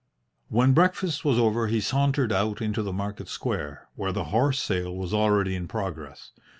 [0.49, 4.95] When breakfast was over he sauntered out into the market square, where the horse sale
[4.95, 6.31] was already in progress.